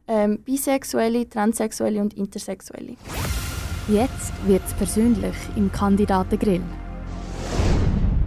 ähm, 0.07 0.43
Bisexuelle, 0.43 1.29
Transsexuelle 1.29 2.01
und 2.01 2.15
Intersexuelle. 2.15 2.97
Jetzt 3.89 4.33
wird's 4.47 4.75
persönlich 4.75 5.37
im 5.57 5.71
Kandidatengrill. 5.71 6.63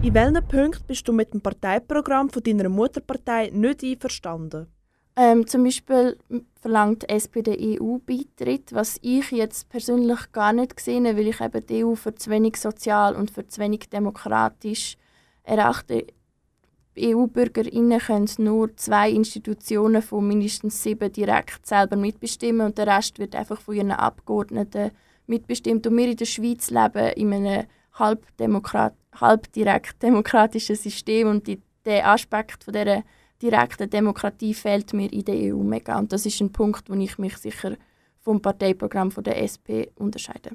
In 0.02 0.14
welchen 0.14 0.48
Punkten 0.48 0.84
bist 0.86 1.06
du 1.06 1.12
mit 1.12 1.32
dem 1.32 1.40
Parteiprogramm 1.40 2.30
von 2.30 2.42
deiner 2.42 2.68
Mutterpartei 2.68 3.50
nicht 3.52 3.84
einverstanden? 3.84 4.66
Ähm, 5.14 5.46
zum 5.46 5.64
Beispiel 5.64 6.16
verlangt 6.60 7.02
die 7.02 7.10
SPD 7.10 7.78
EU-Beitritt, 7.78 8.72
was 8.72 8.98
ich 9.02 9.30
jetzt 9.30 9.68
persönlich 9.68 10.32
gar 10.32 10.54
nicht 10.54 10.80
sehe, 10.80 11.04
weil 11.04 11.28
ich 11.28 11.40
eben 11.40 11.66
die 11.66 11.84
EU 11.84 11.94
für 11.94 12.14
zu 12.14 12.30
wenig 12.30 12.56
sozial 12.56 13.14
und 13.14 13.30
für 13.30 13.46
zu 13.46 13.60
wenig 13.60 13.90
demokratisch 13.90 14.96
erachte. 15.42 16.06
EU-BürgerInnen 16.98 18.00
können 18.00 18.28
nur 18.38 18.76
zwei 18.76 19.10
Institutionen 19.10 20.02
von 20.02 20.26
mindestens 20.26 20.82
sieben 20.82 21.12
direkt 21.12 21.66
selber 21.66 21.96
mitbestimmen 21.96 22.66
und 22.66 22.78
der 22.78 22.86
Rest 22.86 23.18
wird 23.18 23.34
einfach 23.34 23.60
von 23.60 23.74
ihren 23.74 23.92
Abgeordneten 23.92 24.90
mitbestimmt. 25.26 25.86
Und 25.86 25.96
wir 25.96 26.08
in 26.08 26.16
der 26.16 26.26
Schweiz 26.26 26.70
leben 26.70 27.08
in 27.16 27.32
einem 27.32 27.66
halb, 27.94 28.26
halb 29.20 29.52
direkt 29.52 30.02
demokratischen 30.02 30.76
System 30.76 31.28
und 31.28 31.46
die, 31.46 31.62
der 31.84 32.08
Aspekt 32.08 32.64
von 32.64 32.74
dieser 32.74 33.02
direkten 33.42 33.90
Demokratie 33.90 34.54
fehlt 34.54 34.92
mir 34.92 35.12
in 35.12 35.24
der 35.24 35.34
EU 35.34 35.62
mega. 35.62 35.98
Und 35.98 36.12
das 36.12 36.24
ist 36.24 36.40
ein 36.40 36.52
Punkt, 36.52 36.88
wo 36.88 36.94
ich 36.94 37.18
mich 37.18 37.36
sicher 37.36 37.76
vom 38.20 38.40
Parteiprogramm 38.40 39.10
von 39.10 39.24
der 39.24 39.42
SP 39.42 39.90
unterscheide. 39.96 40.52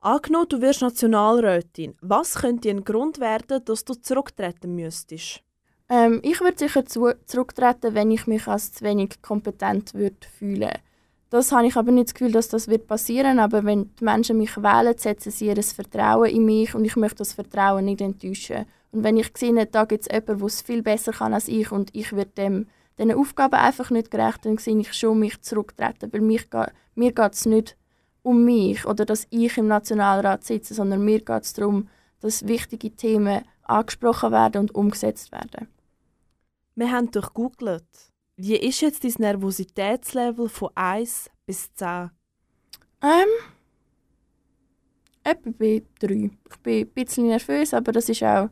Angenommen, 0.00 0.48
du 0.48 0.60
wirst 0.60 0.82
Nationalrätin. 0.82 1.94
Was 2.00 2.34
könnte 2.34 2.70
ein 2.70 2.84
Grund 2.84 3.20
werden, 3.20 3.64
dass 3.64 3.84
du 3.84 3.94
zurücktreten 3.94 4.74
müsstest? 4.74 5.42
Ähm, 5.88 6.20
ich 6.22 6.40
würde 6.40 6.58
sicher 6.58 6.84
zu 6.84 7.12
zurücktreten, 7.26 7.94
wenn 7.94 8.10
ich 8.10 8.26
mich 8.26 8.46
als 8.46 8.72
zu 8.72 8.84
wenig 8.84 9.22
kompetent 9.22 9.94
würde 9.94 10.26
fühlen 10.38 10.72
Das 11.30 11.52
habe 11.52 11.66
ich 11.66 11.76
aber 11.76 11.92
nicht 11.92 12.08
das 12.08 12.14
Gefühl, 12.14 12.32
dass 12.32 12.48
das 12.48 12.68
wird 12.68 12.86
passieren 12.86 13.38
aber 13.38 13.64
wenn 13.64 13.94
die 13.96 14.04
Menschen 14.04 14.38
mich 14.38 14.56
wählen, 14.56 14.98
setzen 14.98 15.30
sie 15.30 15.46
ihr 15.46 15.62
Vertrauen 15.62 16.30
in 16.30 16.44
mich 16.44 16.74
und 16.74 16.84
ich 16.84 16.96
möchte 16.96 17.18
das 17.18 17.32
Vertrauen 17.34 17.84
nicht 17.84 18.00
enttäuschen. 18.00 18.66
Und 18.92 19.04
wenn 19.04 19.16
ich 19.16 19.30
sehe, 19.36 19.66
da 19.66 19.84
gibt 19.84 20.02
es 20.02 20.12
jemanden, 20.12 20.38
der 20.38 20.46
es 20.46 20.62
viel 20.62 20.82
besser 20.82 21.12
kann 21.12 21.34
als 21.34 21.48
ich 21.48 21.72
und 21.72 21.94
ich 21.94 22.12
werde 22.12 22.30
dem 22.32 22.66
diesen 22.98 23.12
Aufgaben 23.12 23.54
einfach 23.54 23.90
nicht 23.90 24.10
gerecht, 24.10 24.44
dann 24.44 24.58
sehe 24.58 24.78
ich 24.78 24.92
schon 24.92 25.18
mich 25.18 25.40
zurücktreten, 25.40 26.12
weil 26.12 26.20
mich, 26.20 26.48
mir 26.94 27.12
geht 27.12 27.32
es 27.32 27.46
nicht 27.46 27.76
um 28.22 28.44
mich 28.44 28.86
oder 28.86 29.04
dass 29.04 29.26
ich 29.30 29.56
im 29.58 29.66
Nationalrat 29.66 30.44
sitze, 30.44 30.74
sondern 30.74 31.04
mir 31.04 31.20
geht 31.20 31.42
es 31.42 31.54
darum, 31.54 31.88
dass 32.20 32.46
wichtige 32.46 32.94
Themen 32.94 33.42
angesprochen 33.62 34.30
werden 34.30 34.60
und 34.60 34.74
umgesetzt 34.74 35.32
werden. 35.32 35.68
Wir 36.74 36.90
haben 36.90 37.10
durchgoogelt. 37.10 37.84
Wie 38.36 38.56
ist 38.56 38.80
jetzt 38.80 39.04
dein 39.04 39.14
Nervositätslevel 39.18 40.48
von 40.48 40.70
1 40.74 41.30
bis 41.46 41.72
10? 41.74 42.10
Ähm, 43.02 43.28
etwa 45.24 45.50
bei 45.58 45.82
3. 45.98 46.30
Ich 46.50 46.56
bin 46.62 46.80
ein 46.80 46.88
bisschen 46.88 47.26
nervös, 47.26 47.74
aber 47.74 47.92
das 47.92 48.08
ist 48.08 48.22
auch 48.22 48.48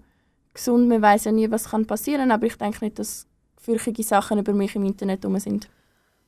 gesund. 0.54 0.88
Man 0.88 1.02
weiß 1.02 1.25
ja 1.25 1.33
nie, 1.33 1.50
was 1.50 1.69
passieren 1.87 2.23
kann, 2.23 2.33
aber 2.33 2.47
ich 2.47 2.57
denke 2.57 2.85
nicht, 2.85 2.99
dass 2.99 3.26
fürchtige 3.61 4.02
Sachen 4.02 4.38
über 4.38 4.52
mich 4.52 4.75
im 4.75 4.85
Internet 4.85 5.23
herum 5.23 5.38
sind. 5.38 5.69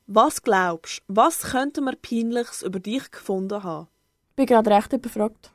Was 0.06 0.42
glaubst 0.42 1.02
du, 1.06 1.16
was 1.16 1.40
könnte 1.40 1.80
man 1.80 1.96
Peinliches 2.00 2.62
über 2.62 2.80
dich 2.80 3.10
gefunden 3.10 3.62
haben? 3.62 3.88
Ich 4.30 4.36
bin 4.36 4.46
gerade 4.46 4.70
recht 4.70 4.92
überfragt. 4.92 5.50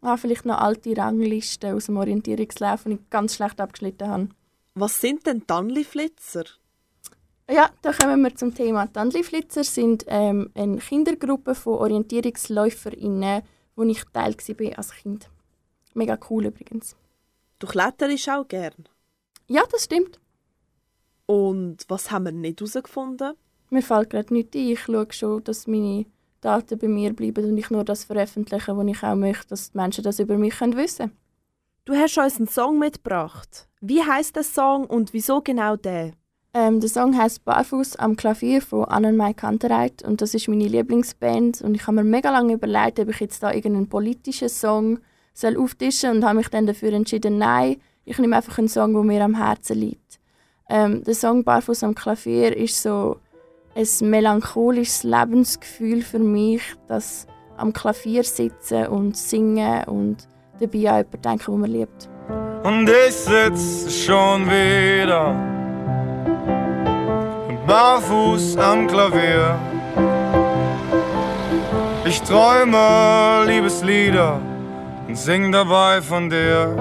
Ah, 0.00 0.16
vielleicht 0.16 0.44
noch 0.44 0.58
alte 0.58 0.96
Ranglisten 0.96 1.74
aus 1.74 1.86
dem 1.86 1.96
Orientierungslauf, 1.96 2.84
die 2.84 2.92
ich 2.92 3.10
ganz 3.10 3.36
schlecht 3.36 3.60
abgeschnitten 3.60 4.08
habe. 4.08 4.28
Was 4.74 5.00
sind 5.00 5.26
denn 5.26 5.46
Tannli-Flitzer? 5.46 6.44
Ja, 7.48 7.70
da 7.82 7.92
kommen 7.92 8.22
wir 8.22 8.34
zum 8.34 8.54
Thema. 8.54 8.86
Tannli-Flitzer 8.92 9.64
sind 9.64 10.04
ähm, 10.08 10.50
eine 10.54 10.78
Kindergruppe 10.78 11.54
von 11.54 11.78
OrientierungsläuferInnen, 11.78 13.42
wo 13.76 13.82
ich 13.84 14.04
Teil 14.12 14.34
war 14.34 14.78
als 14.78 14.92
Kind. 14.92 15.28
Mega 15.94 16.18
cool 16.28 16.46
übrigens. 16.46 16.96
Du 17.58 17.66
kletterst 17.66 18.28
auch 18.28 18.46
gern? 18.46 18.88
Ja, 19.46 19.62
das 19.70 19.84
stimmt. 19.84 20.20
Und 21.26 21.84
was 21.88 22.10
haben 22.10 22.24
wir 22.24 22.32
nicht 22.32 22.60
herausgefunden? 22.60 23.34
Mir 23.70 23.82
fällt 23.82 24.10
gerade 24.10 24.32
nichts 24.32 24.56
ein. 24.56 24.68
Ich 24.68 24.80
schaue 24.80 25.06
schon, 25.10 25.44
dass 25.44 25.66
meine 25.66 26.06
Daten 26.40 26.78
bei 26.78 26.88
mir 26.88 27.14
bleiben 27.14 27.44
und 27.44 27.58
ich 27.58 27.70
nur 27.70 27.84
das 27.84 28.04
veröffentliche, 28.04 28.76
was 28.76 28.86
ich 28.86 29.02
auch 29.02 29.14
möchte, 29.14 29.48
dass 29.48 29.72
die 29.72 29.76
Menschen 29.78 30.04
das 30.04 30.18
über 30.18 30.36
mich 30.36 30.60
wissen 30.60 31.06
können. 31.06 31.16
Du 31.86 31.94
hast 31.94 32.16
uns 32.16 32.36
einen 32.36 32.48
Song 32.48 32.78
mitgebracht. 32.78 33.68
Wie 33.80 34.02
heißt 34.02 34.36
der 34.36 34.42
Song 34.42 34.86
und 34.86 35.12
wieso 35.12 35.40
genau 35.42 35.76
der? 35.76 36.12
Ähm, 36.54 36.80
der 36.80 36.88
Song 36.88 37.18
heißt 37.18 37.44
Barfuß 37.44 37.96
am 37.96 38.16
Klavier 38.16 38.62
von 38.62 38.84
Annenmai 38.84 39.34
Kantereit 39.34 40.02
und 40.02 40.22
das 40.22 40.34
ist 40.34 40.48
meine 40.48 40.68
Lieblingsband 40.68 41.62
und 41.62 41.74
ich 41.74 41.86
habe 41.86 41.96
mir 41.96 42.04
mega 42.04 42.30
lange 42.30 42.54
überlegt, 42.54 43.00
ob 43.00 43.08
ich 43.08 43.20
jetzt 43.20 43.42
da 43.42 43.52
irgendeinen 43.52 43.88
politischen 43.88 44.48
Song 44.48 45.00
soll 45.34 45.58
auftischen 45.58 46.12
und 46.12 46.24
habe 46.24 46.36
mich 46.36 46.48
dann 46.48 46.66
dafür 46.66 46.92
entschieden, 46.92 47.38
nein, 47.38 47.76
ich 48.04 48.18
nehme 48.18 48.36
einfach 48.36 48.58
einen 48.58 48.68
Song, 48.68 48.94
der 48.94 49.02
mir 49.02 49.24
am 49.24 49.34
Herzen 49.34 49.78
liegt. 49.78 50.20
Ähm, 50.70 51.02
der 51.04 51.14
Song 51.14 51.44
Barfuß 51.44 51.82
am 51.82 51.94
Klavier 51.94 52.56
ist 52.56 52.80
so 52.80 53.18
ein 53.74 54.10
melancholisches 54.10 55.02
Lebensgefühl 55.02 56.02
für 56.02 56.20
mich, 56.20 56.62
das 56.88 57.26
am 57.56 57.72
Klavier 57.72 58.22
sitzen 58.24 58.86
und 58.86 59.16
singen 59.16 59.84
und 59.84 60.28
dabei 60.60 60.90
an 60.90 60.96
jemanden 60.96 61.22
denken, 61.22 61.52
den 61.52 61.60
man 61.60 61.70
liebt. 61.70 62.08
Und 62.62 62.88
ich 62.88 63.14
sitze 63.14 63.90
schon 63.90 64.46
wieder 64.46 65.34
barfuß 67.66 68.56
am 68.56 68.86
Klavier. 68.86 69.58
Ich 72.06 72.20
träume 72.22 73.44
Liebeslieder 73.46 74.40
und 75.14 75.18
sing 75.20 75.52
dabei 75.52 76.02
von 76.02 76.28
dir. 76.28 76.74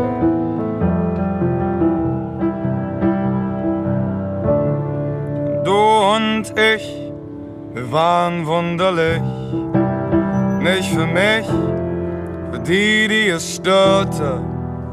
Du 5.63 5.77
und 6.15 6.45
ich, 6.57 7.11
wir 7.75 7.91
waren 7.91 8.47
wunderlich. 8.47 9.21
Nicht 10.61 10.89
für 10.95 11.05
mich, 11.05 11.45
für 12.51 12.59
die, 12.59 13.07
die 13.07 13.27
es 13.29 13.57
störte, 13.57 14.41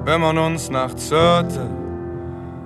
wenn 0.05 0.21
man 0.21 0.37
uns 0.37 0.69
nachts 0.69 1.11
hörte. 1.11 1.63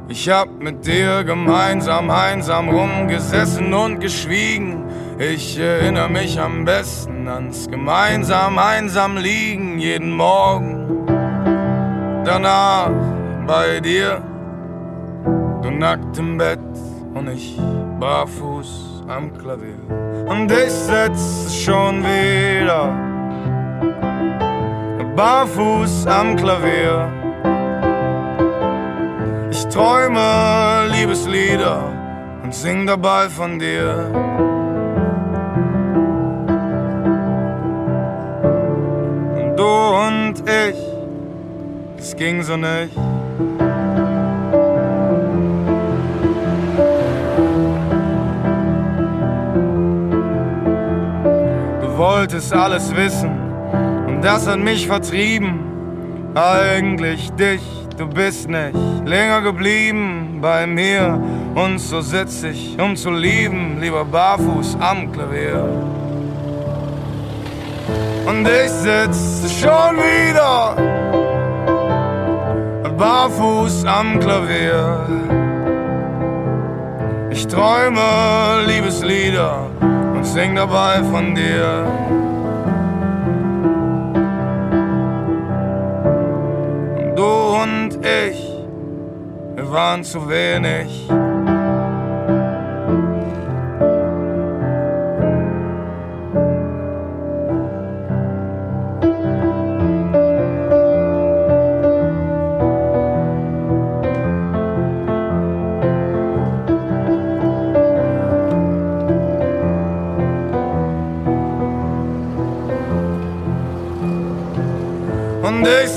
Ich 0.09 0.29
hab 0.29 0.49
mit 0.61 0.85
dir 0.85 1.23
gemeinsam 1.23 2.11
einsam 2.11 2.69
rumgesessen 2.69 3.73
und 3.73 4.01
geschwiegen. 4.01 4.83
Ich 5.19 5.61
erinnere 5.61 6.09
mich 6.09 6.41
am 6.41 6.65
besten 6.65 7.29
ans 7.29 7.69
gemeinsam 7.69 8.59
einsam 8.59 9.17
liegen 9.17 9.79
jeden 9.79 10.11
Morgen. 10.11 11.07
Danach 12.25 12.91
bei 13.47 13.79
dir, 13.79 14.21
du 15.63 15.71
nackt 15.71 16.19
im 16.19 16.37
Bett 16.37 16.59
und 17.15 17.29
ich 17.29 17.57
barfuß 18.01 19.05
am 19.07 19.33
Klavier. 19.39 19.79
Und 20.27 20.51
ich 20.51 20.73
sitz 20.73 21.55
schon 21.63 22.03
wieder 22.03 22.93
barfuß 25.15 26.09
am 26.09 26.35
Klavier. 26.35 27.09
Ich 29.53 29.65
träume 29.67 30.89
Liebeslieder 30.91 31.85
und 32.43 32.53
sing 32.53 32.85
dabei 32.85 33.29
von 33.29 33.61
dir. 33.61 34.11
Ging 42.17 42.43
so 42.43 42.57
nicht. 42.57 42.95
Du 51.83 51.99
wolltest 51.99 52.53
alles 52.53 52.95
wissen 52.95 53.31
und 54.07 54.23
das 54.23 54.47
hat 54.47 54.59
mich 54.59 54.87
vertrieben. 54.87 55.61
Eigentlich 56.35 57.31
dich, 57.33 57.63
du 57.97 58.07
bist 58.07 58.49
nicht 58.49 58.75
länger 59.05 59.41
geblieben 59.43 60.39
bei 60.41 60.67
mir. 60.67 61.21
Und 61.55 61.79
so 61.79 62.01
sitz 62.01 62.43
ich, 62.43 62.77
um 62.81 62.97
zu 62.97 63.11
lieben, 63.11 63.79
lieber 63.81 64.05
barfuß 64.05 64.77
am 64.81 65.13
Klavier. 65.13 65.65
Und 68.27 68.49
ich 68.49 68.71
sitz 68.71 69.53
schon 69.61 69.97
wieder 69.97 70.94
barfuß 73.05 73.85
am 73.85 74.19
Klavier. 74.19 74.83
Ich 77.31 77.47
träume 77.47 78.01
Liebeslieder 78.67 79.67
und 80.15 80.25
sing 80.25 80.55
dabei 80.55 81.03
von 81.13 81.35
dir. 81.35 81.69
Du 87.15 87.31
und 87.63 87.91
ich, 88.23 88.41
wir 89.57 89.71
waren 89.71 90.03
zu 90.03 90.27
wenig. 90.29 90.91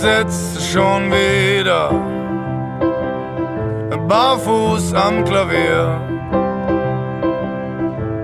Sitze 0.02 0.62
schon 0.62 1.12
wieder 1.12 2.18
barfuß 4.08 4.94
am 4.94 5.26
Klavier 5.26 6.00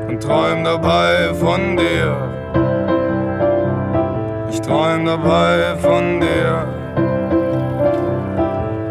und 0.07 0.23
träum 0.23 0.63
dabei 0.63 1.33
von 1.33 1.75
dir. 1.75 2.15
Ich 4.49 4.61
träum 4.61 5.05
dabei 5.05 5.75
von 5.77 6.21
dir. 6.21 6.67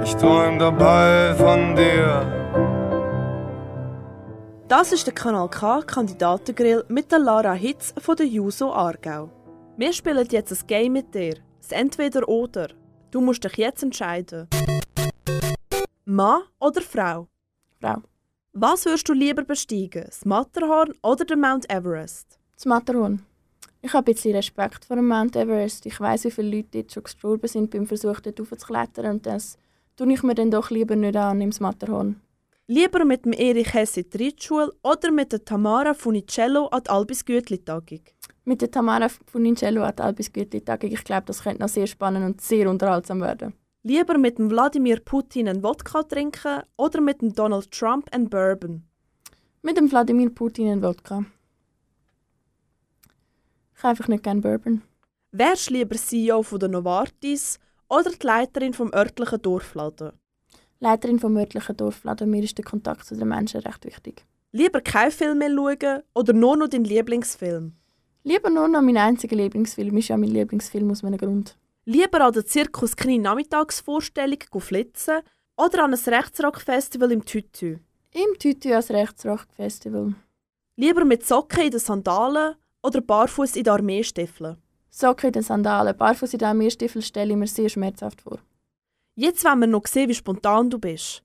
Ich 0.04 0.14
träum 0.16 0.58
dabei 0.58 1.34
von 1.34 1.74
dir. 1.74 2.26
Das 4.68 4.92
ist 4.92 5.06
der 5.06 5.14
Kanal 5.14 5.48
K 5.48 5.80
Kandidatengrill 5.82 6.84
mit 6.88 7.10
der 7.10 7.20
Lara 7.20 7.54
Hitz 7.54 7.94
von 7.98 8.16
der 8.16 8.26
Juso 8.26 8.70
Aargau. 8.70 9.30
Wir 9.78 9.92
spielen 9.94 10.28
jetzt 10.30 10.52
ein 10.52 10.66
Game 10.66 10.92
mit 10.92 11.14
dir. 11.14 11.36
Das 11.62 11.70
Entweder-Oder. 11.70 12.70
Du 13.12 13.20
musst 13.20 13.44
dich 13.44 13.56
jetzt 13.56 13.84
entscheiden. 13.84 14.48
Mann 16.04 16.42
oder 16.58 16.82
Frau? 16.82 17.28
Frau. 17.80 18.02
Was 18.52 18.84
würdest 18.84 19.08
du 19.08 19.12
lieber 19.12 19.44
besteigen? 19.44 20.02
Das 20.04 20.24
Matterhorn 20.24 20.92
oder 21.04 21.24
den 21.24 21.40
Mount 21.40 21.70
Everest? 21.70 22.40
Das 22.56 22.66
Matterhorn. 22.66 23.22
Ich 23.80 23.92
habe 23.92 24.10
ein 24.10 24.12
bisschen 24.12 24.34
Respekt 24.34 24.84
vor 24.84 24.96
dem 24.96 25.06
Mount 25.06 25.36
Everest. 25.36 25.86
Ich 25.86 26.00
weiß, 26.00 26.24
wie 26.24 26.30
viele 26.32 26.56
Leute 26.56 26.68
dort 26.72 26.92
schon 26.92 27.04
gestorben 27.04 27.46
sind 27.46 27.70
beim 27.70 27.86
Versuch, 27.86 28.18
dort 28.18 28.40
hochzuklettern. 28.40 29.06
Und 29.06 29.26
das 29.26 29.56
tue 29.96 30.12
ich 30.12 30.24
mir 30.24 30.34
dann 30.34 30.50
doch 30.50 30.70
lieber 30.70 30.96
nicht 30.96 31.16
an 31.16 31.40
im 31.40 31.52
Matterhorn. 31.60 32.20
Lieber 32.68 33.04
mit 33.04 33.24
dem 33.24 33.32
Erich 33.32 33.74
Hesse 33.74 34.04
die 34.04 34.16
Ritschule 34.16 34.72
oder 34.82 35.10
mit 35.10 35.32
der 35.32 35.44
Tamara 35.44 35.94
Funicello 35.94 36.68
an 36.68 36.84
die 36.84 36.90
Albis 36.90 37.24
Gütli-Tagung? 37.24 38.02
Mit 38.44 38.62
der 38.62 38.70
Tamara 38.70 39.08
Funicello 39.08 39.82
an 39.82 39.96
die 39.96 40.02
Albis 40.02 40.32
Gütli-Tagung. 40.32 40.92
Ich 40.92 41.02
glaube, 41.02 41.24
das 41.26 41.42
könnte 41.42 41.60
noch 41.60 41.68
sehr 41.68 41.88
spannend 41.88 42.24
und 42.24 42.40
sehr 42.40 42.70
unterhaltsam 42.70 43.20
werden. 43.20 43.54
Lieber 43.82 44.16
mit 44.16 44.38
dem 44.38 44.48
Wladimir 44.48 45.00
Putin 45.00 45.48
einen 45.48 45.64
Wodka 45.64 46.04
trinken 46.04 46.62
oder 46.76 47.00
mit 47.00 47.20
dem 47.20 47.34
Donald 47.34 47.68
Trump 47.72 48.08
einen 48.12 48.30
Bourbon? 48.30 48.84
Mit 49.62 49.76
dem 49.76 49.90
Wladimir 49.90 50.30
Putin 50.30 50.68
einen 50.68 50.82
Wodka. 50.82 51.24
Ich 53.76 53.82
einfach 53.82 54.06
nicht 54.06 54.22
gerne 54.22 54.40
Bourbon. 54.40 54.82
Wärst 55.32 55.68
du 55.68 55.74
lieber 55.74 55.96
CEO 55.96 56.44
von 56.44 56.60
der 56.60 56.68
Novartis 56.68 57.58
oder 57.88 58.10
die 58.10 58.24
Leiterin 58.24 58.72
vom 58.72 58.94
örtlichen 58.94 59.42
Dorfladen? 59.42 60.12
Leiterin 60.82 61.20
vom 61.20 61.36
örtlichen 61.36 61.76
Dorfladen. 61.76 62.28
Mir 62.28 62.42
ist 62.42 62.58
der 62.58 62.64
Kontakt 62.64 63.06
zu 63.06 63.14
den 63.14 63.28
Menschen 63.28 63.60
recht 63.60 63.84
wichtig. 63.84 64.24
Lieber 64.50 64.80
keinen 64.80 65.12
Film 65.12 65.38
mehr 65.38 65.48
schauen 65.48 66.02
oder 66.12 66.32
nur 66.32 66.56
noch 66.56 66.66
deinen 66.66 66.84
Lieblingsfilm? 66.84 67.72
Lieber 68.24 68.50
nur 68.50 68.66
noch 68.66 68.82
mein 68.82 68.96
einziger 68.96 69.36
Lieblingsfilm. 69.36 69.96
Ist 69.96 70.08
ja 70.08 70.16
mein 70.16 70.30
Lieblingsfilm 70.30 70.90
aus 70.90 71.04
einem 71.04 71.18
Grund. 71.18 71.56
Lieber 71.84 72.20
an 72.22 72.32
der 72.32 72.44
Zirkus 72.44 72.96
Knie 72.96 73.18
Nachmittagsvorstellung 73.18 74.40
flitzen 74.58 75.20
oder 75.56 75.84
an 75.84 75.94
ein 75.94 76.14
Rechtsrock-Festival 76.14 77.12
im 77.12 77.24
Tütü? 77.24 77.78
Im 78.10 78.38
Tütü 78.40 78.72
als 78.72 78.90
Rechtsrock-Festival. 78.90 80.14
Lieber 80.74 81.04
mit 81.04 81.24
Socken 81.24 81.66
in 81.66 81.70
den 81.70 81.78
Sandalen 81.78 82.56
oder 82.82 83.00
barfuß 83.00 83.54
in 83.54 83.62
den 83.62 83.72
Armeestiefeln? 83.72 84.56
Socken 84.90 85.28
in 85.28 85.32
den 85.34 85.42
Sandalen, 85.44 85.96
barfuß 85.96 86.32
in 86.32 86.40
den 86.40 86.48
Armeestiefeln 86.48 87.02
stelle 87.02 87.34
ich 87.34 87.38
mir 87.38 87.46
sehr 87.46 87.68
schmerzhaft 87.68 88.22
vor. 88.22 88.40
Jetzt 89.14 89.44
wollen 89.44 89.60
wir 89.60 89.66
noch 89.66 89.86
sehen, 89.86 90.08
wie 90.08 90.14
spontan 90.14 90.70
du 90.70 90.78
bist. 90.78 91.22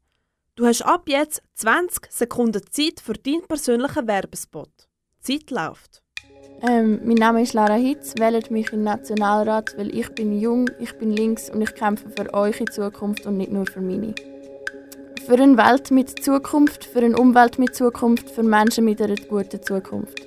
Du 0.56 0.66
hast 0.66 0.82
ab 0.82 1.04
jetzt 1.08 1.42
20 1.56 2.12
Sekunden 2.12 2.62
Zeit 2.70 3.00
für 3.00 3.14
deinen 3.14 3.48
persönlichen 3.48 4.08
Werbespot. 4.08 4.70
Die 5.26 5.40
Zeit 5.40 5.52
läuft. 5.52 6.04
Ähm, 6.68 7.00
mein 7.06 7.16
Name 7.16 7.44
ist 7.44 7.54
Lara 7.54 7.76
Hitz, 7.76 8.16
wählt 8.18 8.52
mich 8.52 8.72
den 8.72 8.84
Nationalrat, 8.84 9.78
weil 9.78 9.96
ich 9.96 10.10
bin 10.10 10.38
jung, 10.38 10.70
ich 10.80 10.98
bin 10.98 11.12
links 11.12 11.50
und 11.50 11.62
ich 11.62 11.74
kämpfe 11.76 12.10
für 12.10 12.34
eure 12.34 12.66
Zukunft 12.66 13.26
und 13.26 13.38
nicht 13.38 13.54
nur 13.54 13.66
für 13.66 13.80
meine. 13.80 14.14
Für 15.26 15.36
eine 15.36 15.56
Welt 15.56 15.90
mit 15.90 16.22
Zukunft, 16.22 16.84
für 16.84 17.00
eine 17.00 17.16
Umwelt 17.16 17.58
mit 17.58 17.74
Zukunft, 17.74 18.30
für 18.30 18.44
Menschen 18.44 18.84
mit 18.84 19.02
einer 19.02 19.16
guten 19.16 19.64
Zukunft. 19.64 20.27